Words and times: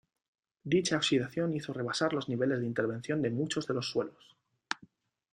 Dicha 0.73 0.97
oxidación 0.97 1.53
hizo 1.53 1.73
rebasar 1.73 2.13
los 2.13 2.27
niveles 2.27 2.59
de 2.59 2.65
intervención 2.65 3.21
de 3.21 3.29
muchos 3.29 3.67
de 3.67 3.75
los 3.75 3.91
suelos. 3.91 4.35